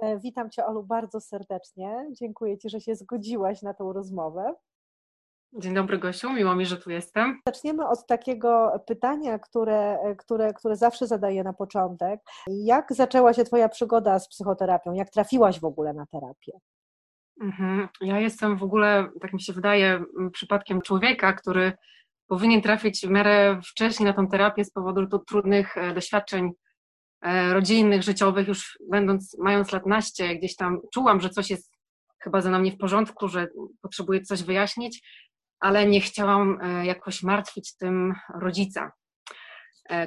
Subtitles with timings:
[0.00, 2.06] E, witam Cię, Olu, bardzo serdecznie.
[2.12, 4.54] Dziękuję Ci, że się zgodziłaś na tą rozmowę.
[5.52, 7.40] Dzień dobry, Gosiu, miło mi, że tu jestem.
[7.46, 12.20] Zaczniemy od takiego pytania, które, które, które zawsze zadaję na początek.
[12.46, 14.92] Jak zaczęła się Twoja przygoda z psychoterapią?
[14.92, 16.52] Jak trafiłaś w ogóle na terapię?
[17.40, 17.88] Mhm.
[18.00, 21.72] Ja jestem w ogóle, tak mi się wydaje, przypadkiem człowieka, który
[22.26, 26.50] powinien trafić w miarę wcześniej na tą terapię z powodu trudnych e, doświadczeń e,
[27.52, 31.72] rodzinnych, życiowych, już będąc, mając lat naście, gdzieś tam czułam, że coś jest
[32.22, 33.48] chyba za nami w porządku, że
[33.82, 35.02] potrzebuję coś wyjaśnić,
[35.60, 38.92] ale nie chciałam e, jakoś martwić tym rodzica,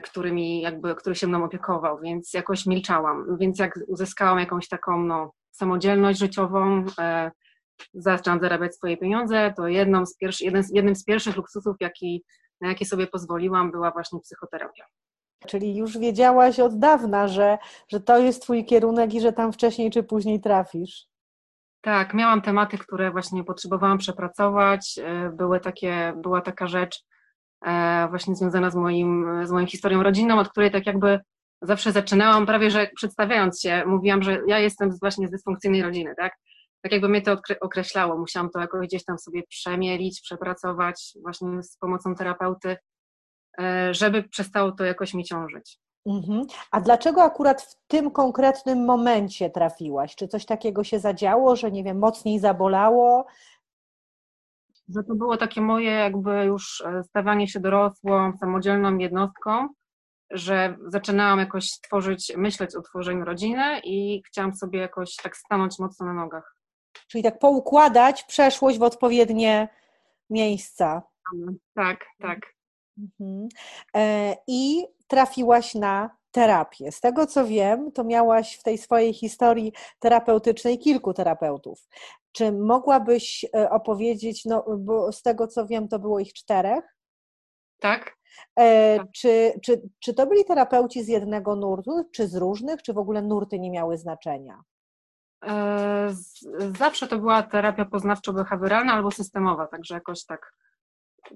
[0.04, 3.38] który mi jakby, który się mną opiekował, więc jakoś milczałam.
[3.40, 6.86] Więc jak uzyskałam jakąś taką no, samodzielność życiową,
[7.94, 12.24] zaczęłam zarabiać swoje pieniądze, to jedną z pierwszy, jeden, jednym z pierwszych luksusów, jaki,
[12.62, 14.86] na jakie sobie pozwoliłam, była właśnie psychoterapia.
[15.48, 19.92] Czyli już wiedziałaś od dawna, że, że to jest Twój kierunek i że tam wcześniej
[19.92, 21.08] czy później trafisz.
[21.82, 25.00] Tak, miałam tematy, które właśnie potrzebowałam przepracować.
[25.04, 27.04] E, były takie, była taka rzecz
[27.66, 31.20] e, właśnie związana z, moim, z moją historią rodzinną, od której tak jakby
[31.62, 36.34] zawsze zaczynałam, prawie że przedstawiając się, mówiłam, że ja jestem właśnie z dysfunkcyjnej rodziny, tak?
[36.82, 38.18] tak jakby mnie to określało.
[38.18, 42.78] Musiałam to jakoś gdzieś tam sobie przemielić, przepracować właśnie z pomocą terapeuty,
[43.92, 45.80] żeby przestało to jakoś mi ciążyć.
[46.06, 46.46] Mhm.
[46.72, 50.16] A dlaczego akurat w tym konkretnym momencie trafiłaś?
[50.16, 53.26] Czy coś takiego się zadziało, że nie wiem, mocniej zabolało?
[54.96, 59.68] Że to było takie moje jakby już e, stawanie się dorosłą, samodzielną jednostką,
[60.32, 66.06] że zaczynałam jakoś tworzyć, myśleć o tworzeniu rodziny i chciałam sobie jakoś tak stanąć mocno
[66.06, 66.56] na nogach.
[67.08, 69.70] Czyli tak poukładać przeszłość w odpowiednie
[70.30, 71.02] miejsca.
[71.76, 72.40] Tak, tak.
[73.02, 73.50] Mhm.
[73.96, 76.92] E, I trafiłaś na terapię.
[76.92, 81.88] Z tego co wiem, to miałaś w tej swojej historii terapeutycznej kilku terapeutów.
[82.32, 86.96] Czy mogłabyś e, opowiedzieć, no bo z tego co wiem, to było ich czterech?
[87.80, 88.18] Tak.
[88.56, 89.08] E, tak.
[89.12, 93.22] Czy, czy, czy to byli terapeuci z jednego nurtu, czy z różnych, czy w ogóle
[93.22, 94.64] nurty nie miały znaczenia?
[95.46, 96.10] E,
[96.78, 100.54] zawsze to była terapia poznawczo-behawioralna albo systemowa, także jakoś tak.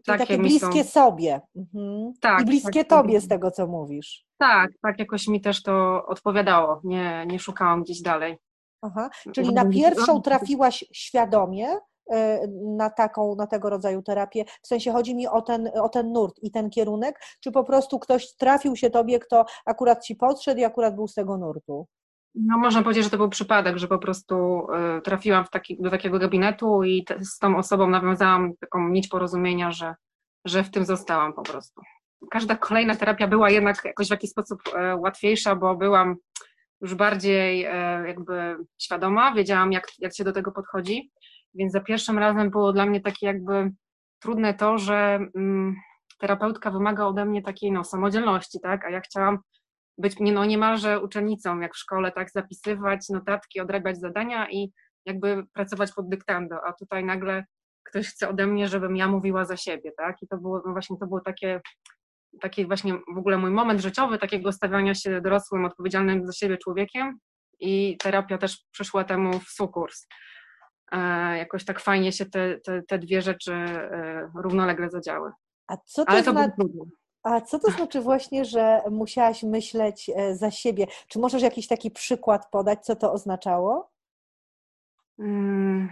[0.06, 0.90] Takie, takie bliskie są...
[0.90, 1.42] sobie.
[1.56, 2.14] Mhm.
[2.22, 4.26] Tak, I bliskie tak, tobie z tego, co mówisz.
[4.38, 6.82] Tak, tak jakoś mi też to odpowiadało.
[6.84, 8.38] Nie, nie szukałam gdzieś dalej.
[8.82, 9.10] Aha.
[9.34, 11.68] Czyli na pierwszą trafiłaś świadomie
[12.12, 12.48] e,
[12.78, 14.46] na taką, na tego rodzaju terapię?
[14.62, 18.00] W sensie chodzi mi o ten, o ten nurt i ten kierunek, czy po prostu
[18.00, 21.88] ktoś trafił się tobie, kto akurat ci podszedł i akurat był z tego nurtu?
[22.36, 26.20] No można powiedzieć, że to był przypadek, że po prostu y, trafiłam taki, do takiego
[26.20, 29.96] gabinetu i z tą osobą nawiązałam taką nić porozumienia, że,
[30.46, 31.82] że w tym zostałam po prostu.
[32.32, 36.16] Każda kolejna terapia była jednak jakoś w jakiś sposób y, łatwiejsza, bo byłam
[36.82, 41.12] już bardziej y, jakby świadoma, wiedziałam jak, jak się do tego podchodzi,
[41.54, 43.72] więc za pierwszym razem było dla mnie takie jakby
[44.20, 45.76] trudne to, że mm,
[46.20, 49.40] terapeutka wymaga ode mnie takiej no, samodzielności, tak, a ja chciałam
[49.98, 54.72] być nie, no, niemalże uczennicą, jak w szkole, tak, zapisywać notatki, odrabiać zadania i
[55.06, 57.46] jakby pracować pod dyktando, a tutaj nagle
[57.84, 60.98] ktoś chce ode mnie, żebym ja mówiła za siebie, tak, i to było, no właśnie,
[60.98, 61.62] to było takie,
[62.42, 67.20] taki właśnie w ogóle mój moment życiowy, takiego stawiania się dorosłym, odpowiedzialnym za siebie człowiekiem
[67.60, 70.08] i terapia też przyszła temu w sukurs.
[70.92, 70.98] E,
[71.38, 75.32] jakoś tak fajnie się te, te, te dwie rzeczy e, równolegle zadziały.
[75.68, 76.86] A co to Ale to było trudne.
[77.26, 80.88] A co to znaczy właśnie, że musiałaś myśleć e, za siebie?
[81.08, 83.92] Czy możesz jakiś taki przykład podać, co to oznaczało?
[85.18, 85.90] Hmm.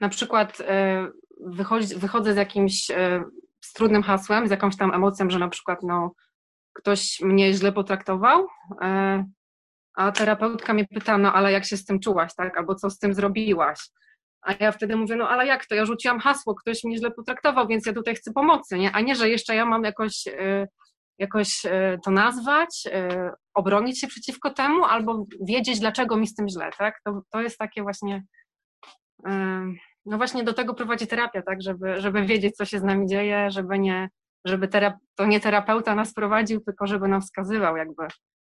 [0.00, 1.06] Na przykład e,
[1.40, 3.24] wychodzi, wychodzę z jakimś e,
[3.60, 6.10] z trudnym hasłem, z jakąś tam emocją, że na przykład no,
[6.72, 8.46] ktoś mnie źle potraktował,
[9.94, 12.58] a terapeutka mnie pyta, no ale jak się z tym czułaś, tak?
[12.58, 13.90] Albo co z tym zrobiłaś?
[14.46, 15.74] A ja wtedy mówię, no ale jak to?
[15.74, 18.92] Ja rzuciłam hasło, ktoś mnie źle potraktował, więc ja tutaj chcę pomocy, nie?
[18.92, 20.68] A nie, że jeszcze ja mam jakoś, y,
[21.18, 26.48] jakoś y, to nazwać, y, obronić się przeciwko temu, albo wiedzieć, dlaczego mi z tym
[26.48, 27.00] źle, tak?
[27.04, 28.24] To, to jest takie właśnie,
[30.06, 31.62] no właśnie do tego prowadzi terapia, tak?
[31.62, 34.08] Żeby, żeby wiedzieć, co się z nami dzieje, żeby nie,
[34.44, 38.06] żeby terap- to nie terapeuta nas prowadził, tylko żeby nam wskazywał jakby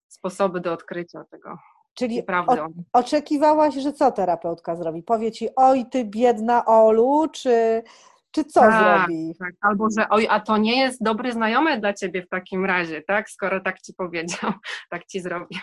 [0.08, 1.58] sposoby do odkrycia tego.
[1.98, 5.02] Czyli o, oczekiwałaś, że co terapeutka zrobi?
[5.02, 7.82] Powie ci, oj ty biedna Olu, czy,
[8.30, 9.34] czy co tak, zrobi?
[9.38, 9.54] Tak.
[9.60, 13.30] Albo, że oj, a to nie jest dobry znajomy dla ciebie w takim razie, tak?
[13.30, 14.52] Skoro tak ci powiedział,
[14.90, 15.60] tak ci zrobił.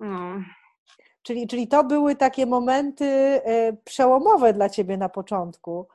[0.00, 0.42] No.
[1.22, 5.88] Czyli, czyli to były takie momenty y, przełomowe dla ciebie na początku.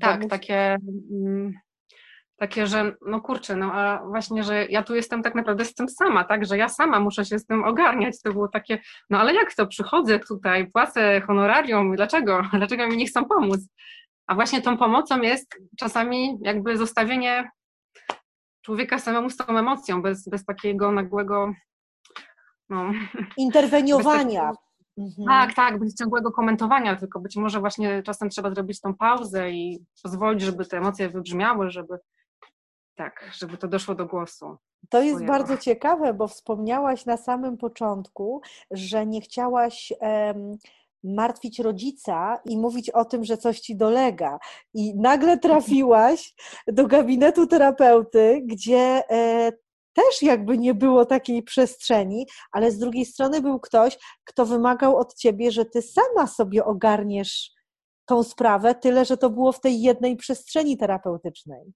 [0.00, 0.78] Tak, takie...
[2.40, 5.88] Takie, że no kurczę, no a właśnie, że ja tu jestem tak naprawdę z tym
[5.88, 8.22] sama, tak, że ja sama muszę się z tym ogarniać.
[8.22, 8.78] To było takie,
[9.10, 12.42] no ale jak to, przychodzę tutaj, płacę honorarium, dlaczego?
[12.58, 13.60] Dlaczego mi nie chcą pomóc?
[14.26, 17.50] A właśnie tą pomocą jest czasami jakby zostawienie
[18.62, 21.52] człowieka samemu z tą emocją, bez, bez takiego nagłego
[22.68, 22.90] no,
[23.36, 24.52] interweniowania.
[24.98, 25.26] Mhm.
[25.28, 29.84] Tak, tak, bez ciągłego komentowania, tylko być może właśnie czasem trzeba zrobić tą pauzę i
[30.02, 31.98] pozwolić, żeby te emocje wybrzmiały, żeby
[33.00, 34.56] tak, żeby to doszło do głosu.
[34.90, 40.58] To jest bardzo ciekawe, bo wspomniałaś na samym początku, że nie chciałaś um,
[41.04, 44.38] martwić rodzica i mówić o tym, że coś ci dolega.
[44.74, 46.34] I nagle trafiłaś
[46.66, 49.52] do gabinetu terapeuty, gdzie e,
[49.92, 55.14] też jakby nie było takiej przestrzeni, ale z drugiej strony był ktoś, kto wymagał od
[55.14, 57.50] ciebie, że ty sama sobie ogarniesz
[58.06, 61.72] tą sprawę, tyle że to było w tej jednej przestrzeni terapeutycznej.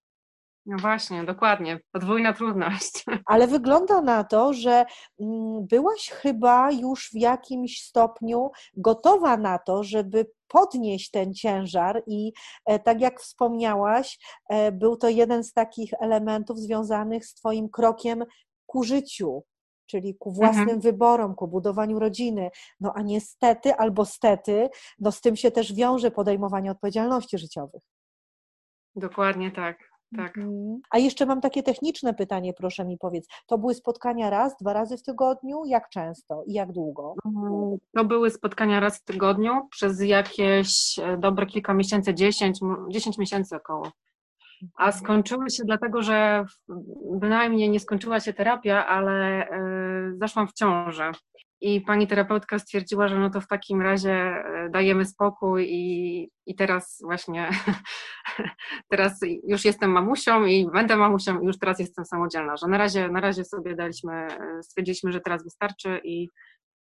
[0.67, 1.81] No właśnie, dokładnie.
[1.93, 3.05] Podwójna trudność.
[3.27, 4.85] Ale wygląda na to, że
[5.21, 12.33] mm, byłaś chyba już w jakimś stopniu gotowa na to, żeby podnieść ten ciężar, i
[12.67, 14.19] e, tak jak wspomniałaś,
[14.49, 18.25] e, był to jeden z takich elementów związanych z Twoim krokiem
[18.67, 19.43] ku życiu,
[19.87, 20.81] czyli ku własnym mhm.
[20.81, 22.51] wyborom, ku budowaniu rodziny.
[22.81, 24.69] No a niestety albo stety,
[24.99, 27.83] no z tym się też wiąże podejmowanie odpowiedzialności życiowych.
[28.97, 29.94] Dokładnie tak.
[30.17, 30.39] Tak.
[30.39, 30.81] Mhm.
[30.91, 33.29] A jeszcze mam takie techniczne pytanie, proszę mi powiedz.
[33.47, 35.65] To były spotkania raz, dwa razy w tygodniu?
[35.65, 37.15] Jak często i jak długo?
[37.27, 42.59] Mm, to były spotkania raz w tygodniu przez jakieś e, dobre kilka miesięcy, 10,
[42.89, 43.93] 10 miesięcy około.
[44.77, 45.05] A mhm.
[45.05, 46.45] skończyły się dlatego, że
[47.13, 51.13] bynajmniej nie skończyła się terapia, ale y, zaszłam w ciążę.
[51.61, 56.55] I pani terapeutka stwierdziła, że no to w takim razie e, dajemy spokój i, i
[56.55, 57.51] teraz właśnie,
[58.91, 63.09] teraz już jestem mamusią i będę mamusią i już teraz jestem samodzielna, że na razie,
[63.09, 64.29] na razie sobie daliśmy,
[64.63, 66.29] stwierdziliśmy, że teraz wystarczy i,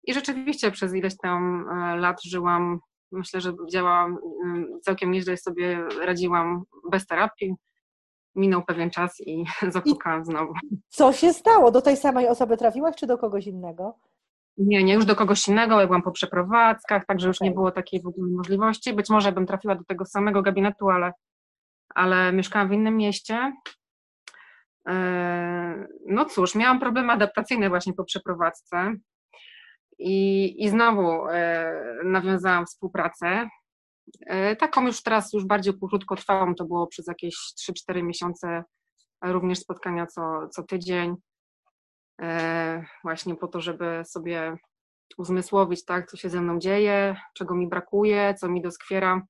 [0.03, 2.79] i rzeczywiście przez ileś tam e, lat żyłam,
[3.11, 7.55] myślę, że działałam mm, całkiem nieźle sobie radziłam bez terapii.
[8.35, 10.53] Minął pewien czas i zapukałam znowu.
[10.89, 11.71] Co się stało?
[11.71, 13.99] Do tej samej osoby trafiłaś, czy do kogoś innego?
[14.57, 17.49] Nie, nie, już do kogoś innego, ja byłam po przeprowadzkach, także już okay.
[17.49, 18.93] nie było takiej w ogóle możliwości.
[18.93, 21.13] Być może bym trafiła do tego samego gabinetu, ale,
[21.95, 23.53] ale mieszkałam w innym mieście.
[24.87, 28.93] E, no cóż, miałam problemy adaptacyjne właśnie po przeprowadzce
[29.99, 31.73] i, i znowu e,
[32.03, 33.49] nawiązałam współpracę.
[34.25, 37.35] E, taką już teraz, już bardziej krótkotrwałą, to było przez jakieś
[37.89, 38.63] 3-4 miesiące
[39.23, 41.15] również spotkania co, co tydzień.
[43.03, 44.57] Właśnie po to, żeby sobie
[45.17, 49.21] uzmysłowić, tak, co się ze mną dzieje, czego mi brakuje, co mi doskwiera,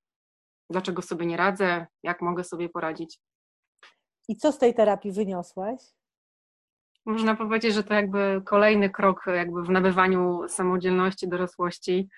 [0.69, 3.19] dlaczego sobie nie radzę, jak mogę sobie poradzić.
[4.27, 5.80] I co z tej terapii wyniosłaś?
[7.06, 12.10] Można powiedzieć, że to jakby kolejny krok jakby w nabywaniu samodzielności, dorosłości.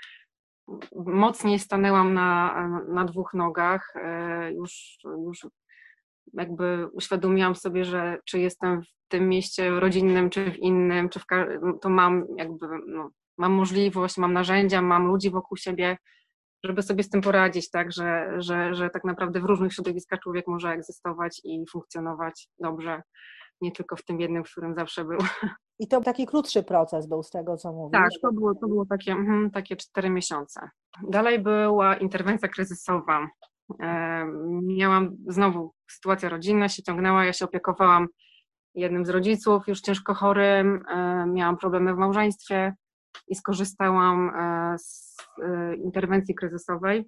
[0.96, 3.94] Mocniej stanęłam na, na dwóch nogach.
[3.96, 5.48] E, już, już
[6.34, 11.26] jakby uświadomiłam sobie, że czy jestem w tym mieście rodzinnym, czy w innym, czy w,
[11.82, 15.98] to mam jakby, no, mam możliwość, mam narzędzia, mam ludzi wokół siebie,
[16.66, 20.48] żeby sobie z tym poradzić, tak, że, że, że tak naprawdę w różnych środowiskach człowiek
[20.48, 23.02] może egzystować i funkcjonować dobrze,
[23.62, 25.18] nie tylko w tym jednym, w którym zawsze był.
[25.80, 28.00] I to taki krótszy proces był z tego, co mówisz?
[28.02, 30.70] Tak, to było, to było takie, mm, takie cztery miesiące.
[31.10, 33.28] Dalej była interwencja kryzysowa.
[34.64, 38.08] Miałam znowu sytuacja rodzinna się ciągnęła, ja się opiekowałam
[38.76, 40.84] jednym z rodziców już ciężko chorym,
[41.28, 42.74] miałam problemy w małżeństwie
[43.28, 47.06] i skorzystałam e, z e, interwencji kryzysowej.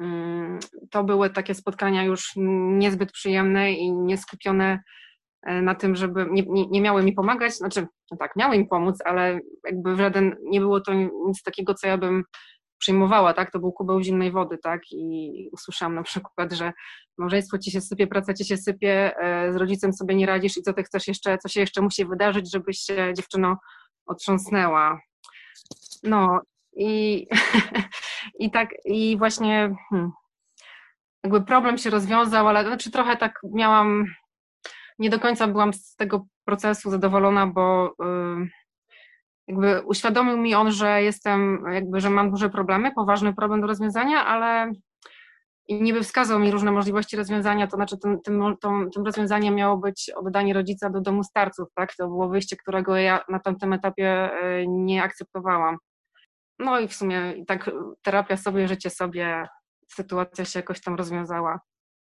[0.00, 0.58] Mm,
[0.90, 2.32] to były takie spotkania już
[2.78, 4.82] niezbyt przyjemne i nieskupione
[5.42, 8.66] e, na tym, żeby nie, nie, nie, miały mi pomagać, znaczy no tak, miały mi
[8.66, 10.92] pomóc, ale jakby w żaden, nie było to
[11.26, 12.24] nic takiego, co ja bym
[12.78, 16.72] przyjmowała, tak, to był kubeł zimnej wody, tak, i usłyszałam na przykład, że
[17.18, 19.12] małżeństwo ci się sypie, praca ci się sypie,
[19.50, 22.52] z rodzicem sobie nie radzisz i co ty chcesz jeszcze, co się jeszcze musi wydarzyć,
[22.52, 23.56] żebyś się dziewczyno
[24.06, 25.00] otrząsnęła.
[26.02, 26.40] No
[26.76, 27.26] i,
[28.38, 30.12] i tak, i właśnie hmm,
[31.24, 34.04] jakby problem się rozwiązał, ale znaczy trochę tak miałam,
[34.98, 38.48] nie do końca byłam z tego procesu zadowolona, bo yy,
[39.48, 44.26] jakby uświadomił mi on, że jestem, jakby, że mam duże problemy, poważny problem do rozwiązania,
[44.26, 44.72] ale
[45.68, 48.56] i niby wskazał mi różne możliwości rozwiązania, to znaczy tym, tym,
[48.94, 51.94] tym rozwiązaniem miało być oddanie rodzica do domu starców, tak?
[51.96, 55.76] To było wyjście, którego ja na tamtym etapie e, nie akceptowałam.
[56.58, 57.70] No i w sumie tak
[58.02, 59.48] terapia sobie, życie sobie,
[59.92, 61.60] sytuacja się jakoś tam rozwiązała.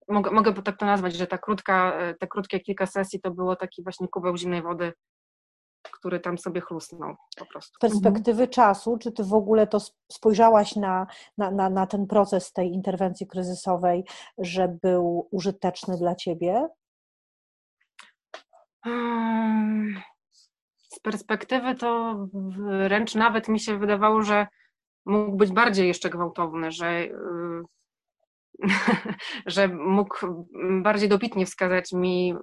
[0.09, 3.83] mogę, mogę tak to nazwać, że ta krótka, te krótkie kilka sesji to było taki
[3.83, 4.93] właśnie kubeł zimnej wody,
[5.83, 7.77] który tam sobie chlusnął po prostu.
[7.77, 8.51] Z perspektywy mhm.
[8.51, 9.79] czasu, czy ty w ogóle to
[10.13, 11.07] spojrzałaś na,
[11.39, 14.05] na, na, na ten proces tej interwencji kryzysowej,
[14.39, 16.69] że był użyteczny dla ciebie?
[21.01, 22.17] Z perspektywy to
[22.89, 24.47] wręcz nawet mi się wydawało, że
[25.07, 27.63] mógł być bardziej jeszcze gwałtowny, że, y,
[29.47, 30.47] że mógł
[30.83, 32.35] bardziej dobitnie wskazać mi,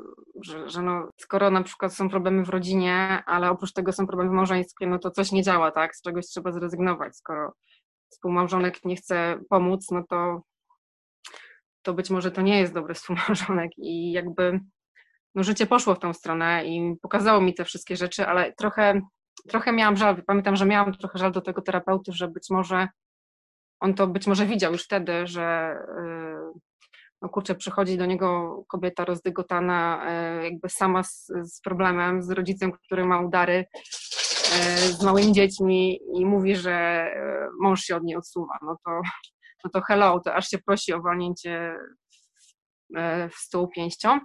[0.43, 4.31] że, że no, skoro na przykład są problemy w rodzinie, ale oprócz tego są problemy
[4.31, 5.95] w małżeństwie, no to coś nie działa, tak?
[5.95, 7.17] Z czegoś trzeba zrezygnować.
[7.17, 7.53] Skoro
[8.09, 10.41] współmałżonek nie chce pomóc, no to,
[11.81, 14.59] to być może to nie jest dobry współmałżonek i jakby
[15.37, 19.01] no życie poszło w tą stronę i pokazało mi te wszystkie rzeczy, ale trochę,
[19.49, 22.87] trochę miałam żal, pamiętam, że miałam trochę żal do tego terapeuty, że być może
[23.79, 26.59] on to być może widział już wtedy, że y,
[27.21, 30.05] no kurczę, przychodzi do niego kobieta rozdygotana,
[30.41, 35.99] y, jakby sama z, z problemem, z rodzicem, który ma udary, y, z małymi dziećmi
[36.13, 37.07] i mówi, że
[37.59, 39.01] mąż się od niej odsuwa, no to,
[39.63, 41.75] no to hello, to aż się prosi o walnięcie
[43.31, 44.19] w stół pięścią.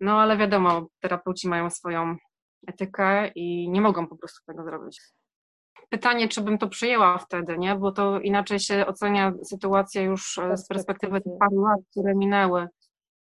[0.00, 2.16] No ale wiadomo, terapeuci mają swoją
[2.66, 5.00] etykę i nie mogą po prostu tego zrobić.
[5.88, 7.74] Pytanie, czy bym to przyjęła wtedy, nie?
[7.74, 12.68] Bo to inaczej się ocenia sytuację już e, z perspektywy paru lat, które minęły,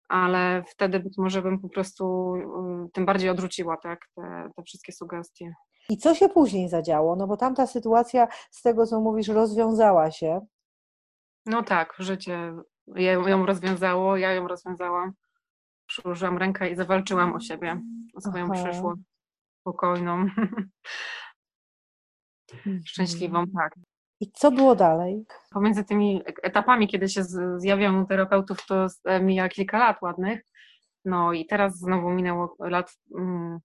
[0.09, 4.91] ale wtedy być może bym po prostu mm, tym bardziej odrzuciła tak, te, te wszystkie
[4.91, 5.53] sugestie.
[5.89, 7.15] I co się później zadziało?
[7.15, 10.41] No bo tamta sytuacja, z tego co mówisz, rozwiązała się.
[11.45, 12.53] No tak, życie
[13.25, 15.13] ją rozwiązało, ja ją rozwiązałam
[15.91, 17.81] przyłożyłam rękę i zawalczyłam o siebie,
[18.13, 18.63] o swoją Aha.
[18.63, 19.01] przyszłość
[19.61, 20.13] spokojną,
[22.53, 22.81] mhm.
[22.85, 23.75] szczęśliwą, tak.
[24.19, 25.25] I co było dalej?
[25.51, 27.23] Pomiędzy tymi etapami, kiedy się
[27.57, 28.87] zjawiam u terapeutów, to
[29.21, 30.41] mija kilka lat ładnych.
[31.05, 33.59] No i teraz znowu minęło lat mm,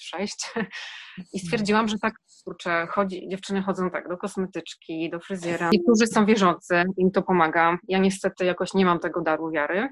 [0.00, 0.52] sześć
[1.34, 5.70] i stwierdziłam, że tak, kurczę, chodzi, dziewczyny chodzą tak do kosmetyczki, do fryzjera.
[5.72, 7.78] Niektórzy są wierzący, im to pomaga.
[7.88, 9.88] Ja niestety jakoś nie mam tego daru wiary,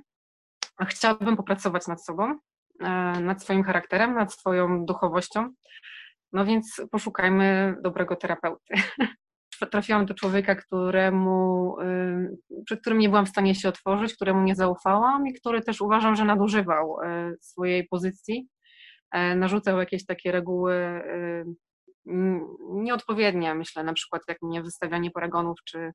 [0.81, 2.39] chciałabym popracować nad sobą,
[2.81, 2.89] e,
[3.21, 5.49] nad swoim charakterem, nad swoją duchowością.
[6.33, 8.75] No więc poszukajmy dobrego terapeuty.
[9.71, 11.77] Trafiłam do człowieka, któremu,
[12.67, 16.17] przed którym nie byłam w stanie się otworzyć, któremu nie zaufałam i który też uważam,
[16.17, 18.49] że nadużywał e, swojej pozycji,
[19.13, 21.03] e, narzucał jakieś takie reguły
[22.71, 25.93] nieodpowiednie, myślę, na przykład jak mnie wystawianie paragonów, czy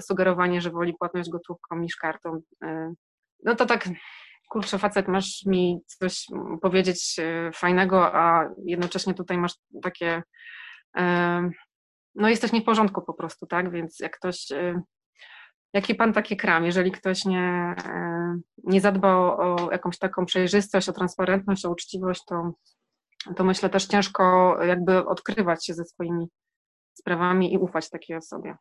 [0.00, 2.40] sugerowanie, że woli płatność gotówką niż kartą
[3.44, 3.88] no to tak,
[4.48, 6.26] kurczę, facet, masz mi coś
[6.62, 10.22] powiedzieć e, fajnego, a jednocześnie tutaj masz takie,
[10.96, 11.50] e,
[12.14, 14.82] no jesteś nie w porządku po prostu, tak, więc jak ktoś, e,
[15.72, 17.74] jaki pan taki kram, jeżeli ktoś nie,
[18.64, 22.52] nie zadba o, o jakąś taką przejrzystość, o transparentność, o uczciwość, to,
[23.36, 26.26] to myślę też ciężko jakby odkrywać się ze swoimi
[26.94, 28.56] sprawami i ufać takiej osobie.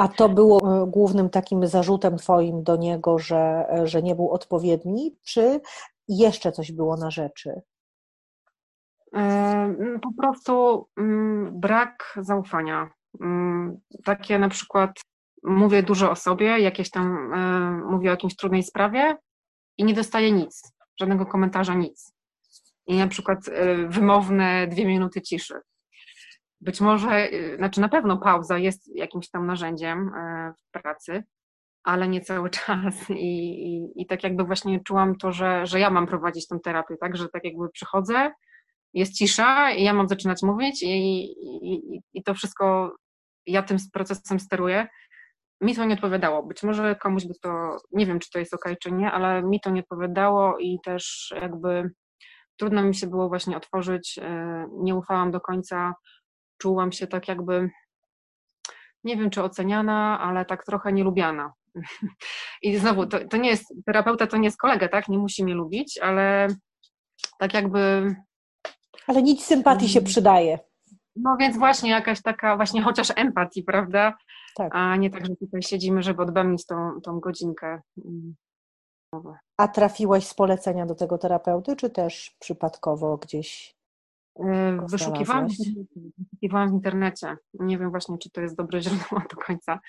[0.00, 4.30] A to było e, głównym takim zarzutem Twoim do niego, że, e, że nie był
[4.30, 5.60] odpowiedni, czy
[6.08, 7.62] jeszcze coś było na rzeczy?
[9.16, 12.90] E, po prostu mm, brak zaufania.
[13.20, 14.90] Mm, takie na przykład
[15.42, 17.32] mówię dużo o sobie, jakieś tam
[17.90, 19.16] mówię o jakimś trudnej sprawie
[19.78, 22.12] i nie dostaję nic, żadnego komentarza, nic.
[22.86, 23.38] I na przykład
[23.88, 25.60] wymowne dwie minuty ciszy.
[26.60, 31.24] Być może, y, znaczy na pewno pauza jest jakimś tam narzędziem e, w pracy,
[31.84, 33.10] ale nie cały czas.
[33.10, 36.96] I, i, i tak jakby właśnie czułam to, że, że ja mam prowadzić tę terapię,
[37.00, 38.32] tak, że tak jakby przychodzę,
[38.94, 41.24] jest cisza i ja mam zaczynać mówić i,
[41.72, 42.94] i, i to wszystko
[43.46, 44.88] ja tym procesem steruję.
[45.60, 46.42] Mi to nie odpowiadało.
[46.42, 49.60] Być może komuś by to, nie wiem czy to jest ok, czy nie, ale mi
[49.60, 51.90] to nie odpowiadało i też jakby
[52.56, 54.18] trudno mi się było właśnie otworzyć.
[54.22, 55.94] E, nie ufałam do końca
[56.60, 57.70] czułam się tak jakby,
[59.04, 61.52] nie wiem czy oceniana, ale tak trochę nielubiana.
[62.62, 65.08] I znowu, to, to nie jest, terapeuta to nie jest kolega, tak?
[65.08, 66.48] Nie musi mnie lubić, ale
[67.38, 68.14] tak jakby.
[69.06, 70.06] Ale nic sympatii się mm.
[70.06, 70.58] przydaje.
[71.16, 74.16] No więc właśnie jakaś taka, właśnie chociaż empatii, prawda?
[74.56, 74.74] Tak.
[74.74, 77.80] A nie tak, że tutaj siedzimy, żeby odbędzić tą, tą godzinkę.
[79.56, 83.79] A trafiłaś z polecenia do tego terapeuty, czy też przypadkowo gdzieś
[84.88, 87.36] wyszukiwałam, wyszukiwałam w internecie.
[87.54, 89.80] Nie wiem właśnie, czy to jest dobre źródło do końca.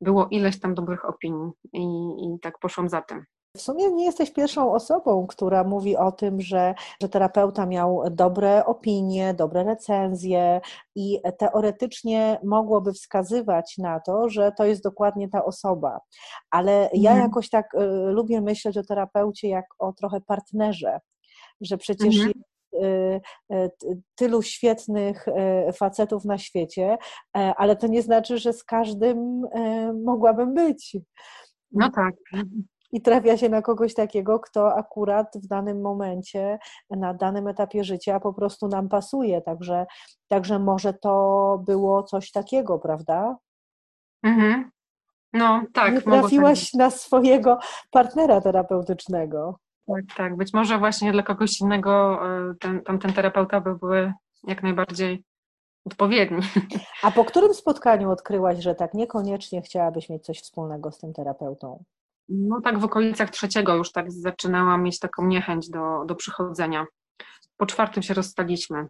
[0.00, 1.82] Było ileś tam dobrych opinii i,
[2.26, 3.24] i tak poszłam za tym.
[3.56, 8.64] W sumie nie jesteś pierwszą osobą, która mówi o tym, że, że terapeuta miał dobre
[8.64, 10.60] opinie, dobre recenzje
[10.94, 16.00] i teoretycznie mogłoby wskazywać na to, że to jest dokładnie ta osoba.
[16.50, 17.28] Ale ja mhm.
[17.28, 17.78] jakoś tak y,
[18.12, 21.00] lubię myśleć o terapeucie jak o trochę partnerze,
[21.60, 22.32] że przecież mhm.
[22.74, 23.20] Y,
[23.52, 23.70] y,
[24.14, 26.98] tylu świetnych y, facetów na świecie,
[27.36, 30.96] e, ale to nie znaczy, że z każdym e, mogłabym być.
[31.72, 32.14] No tak.
[32.92, 36.58] I trafia się na kogoś takiego, kto akurat w danym momencie,
[36.90, 39.42] na danym etapie życia po prostu nam pasuje.
[39.42, 39.86] Także,
[40.28, 43.36] także może to było coś takiego, prawda?
[44.22, 44.70] Mhm.
[45.32, 45.94] No, tak.
[45.94, 47.58] Nie trafiłaś tak na swojego
[47.90, 49.58] partnera terapeutycznego.
[49.94, 50.36] Tak, tak.
[50.36, 52.20] Być może właśnie dla kogoś innego
[52.50, 54.12] e, ten, tamten terapeuta by były
[54.44, 55.24] jak najbardziej
[55.84, 56.40] odpowiedni.
[57.02, 61.84] A po którym spotkaniu odkryłaś, że tak niekoniecznie chciałabyś mieć coś wspólnego z tym terapeutą?
[62.28, 66.86] No tak w okolicach trzeciego już tak zaczynałam mieć taką niechęć do, do przychodzenia.
[67.56, 68.86] Po czwartym się rozstaliśmy.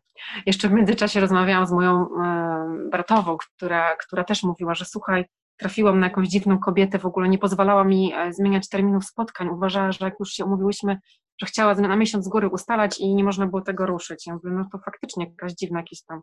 [0.46, 5.24] Jeszcze w międzyczasie rozmawiałam z moją e, bratową, która, która też mówiła, że słuchaj,
[5.60, 9.48] trafiłam na jakąś dziwną kobietę, w ogóle nie pozwalała mi e, zmieniać terminów spotkań.
[9.48, 10.98] Uważała, że jak już się umówiłyśmy,
[11.40, 14.26] że chciała na miesiąc z góry ustalać i nie można było tego ruszyć.
[14.26, 16.20] Ja mówię, no to faktycznie jakaś dziwna jakieś tam.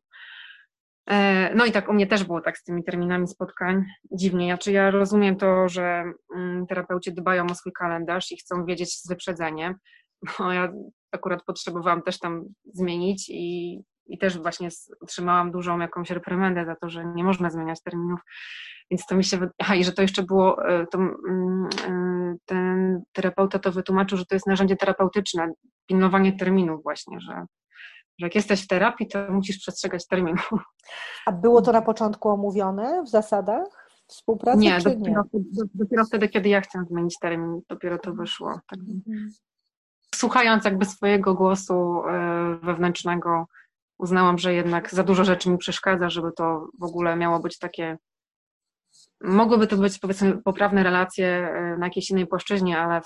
[1.10, 3.86] E, no i tak u mnie też było tak z tymi terminami spotkań.
[4.12, 4.48] Dziwnie.
[4.48, 6.04] Ja, czy ja rozumiem to, że
[6.36, 9.76] mm, terapeuci dbają o swój kalendarz i chcą wiedzieć z wyprzedzeniem.
[10.40, 10.74] No ja
[11.12, 14.70] akurat potrzebowałam też tam zmienić i, i też właśnie
[15.02, 18.20] otrzymałam dużą jakąś reprymendę za to, że nie można zmieniać terminów.
[18.92, 19.50] Więc to mi się.
[19.58, 20.68] Aha, i że to jeszcze było.
[20.68, 25.52] E, to, e, ten terapeuta to wytłumaczył, że to jest narzędzie terapeutyczne,
[25.86, 27.46] pilnowanie terminów, właśnie, że,
[28.20, 30.42] że jak jesteś w terapii, to musisz przestrzegać terminu.
[31.26, 34.60] A było to na początku omówione w zasadach współpracy?
[34.60, 35.64] Nie, dopiero, nie?
[35.74, 38.60] dopiero wtedy, kiedy ja chciałam zmienić termin, dopiero to wyszło.
[38.70, 38.80] Tak.
[38.80, 39.30] Mhm.
[40.16, 43.48] Słuchając jakby swojego głosu e, wewnętrznego,
[43.98, 47.98] uznałam, że jednak za dużo rzeczy mi przeszkadza, żeby to w ogóle miało być takie
[49.22, 53.02] Mogłyby to być powiedzmy poprawne relacje e, na jakiejś innej płaszczyźnie, ale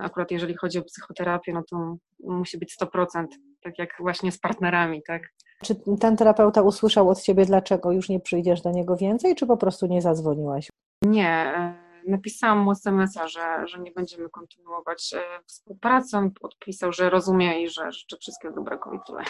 [0.00, 3.26] akurat jeżeli chodzi o psychoterapię, no to musi być 100%,
[3.60, 5.22] tak jak właśnie z partnerami, tak?
[5.62, 9.56] Czy ten terapeuta usłyszał od ciebie, dlaczego już nie przyjdziesz do niego więcej, czy po
[9.56, 10.68] prostu nie zadzwoniłaś?
[11.02, 11.74] Nie, e,
[12.08, 16.30] napisałam mu SMS-a, że, że nie będziemy kontynuować e, współpracę.
[16.40, 19.22] Odpisał, że rozumie i że życzę wszystkiego dobrego i tyle.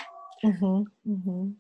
[0.45, 1.55] Mhm, mhm.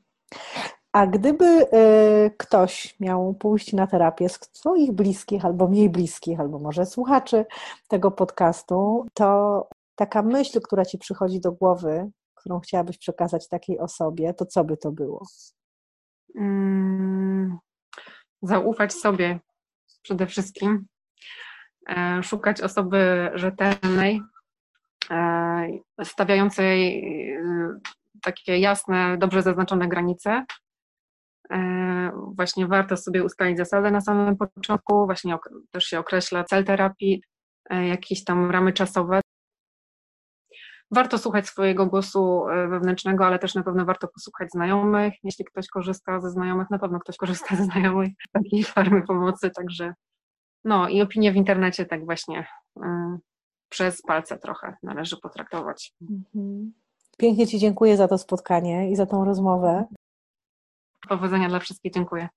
[0.93, 6.59] A gdyby y, ktoś miał pójść na terapię z swoich bliskich, albo mniej bliskich, albo
[6.59, 7.45] może słuchaczy
[7.89, 14.35] tego podcastu, to taka myśl, która ci przychodzi do głowy, którą chciałabyś przekazać takiej osobie,
[14.35, 15.27] to co by to było?
[16.37, 17.59] Hmm,
[18.43, 19.41] zaufać sobie
[20.03, 20.87] przede wszystkim,
[21.89, 24.23] e, szukać osoby rzetelnej,
[25.11, 25.69] e,
[26.05, 27.01] stawiającej
[27.35, 27.81] e,
[28.25, 30.45] takie jasne, dobrze zaznaczone granice,
[31.51, 35.37] E, właśnie warto sobie ustalić zasady na samym początku, właśnie
[35.71, 37.23] też się określa cel terapii,
[37.71, 39.21] e, jakieś tam ramy czasowe.
[40.91, 45.15] Warto słuchać swojego głosu e, wewnętrznego, ale też na pewno warto posłuchać znajomych.
[45.25, 49.95] Jeśli ktoś korzysta ze znajomych, na pewno ktoś korzysta ze znajomych takiej formy pomocy, także
[50.65, 52.47] no i opinie w internecie tak właśnie
[53.69, 55.93] przez palce trochę należy potraktować.
[56.03, 56.73] Mhm.
[57.17, 59.85] Pięknie Ci dziękuję za to spotkanie i za tą rozmowę.
[61.09, 61.93] Powodzenia dla wszystkich.
[61.93, 62.29] Dziękuję.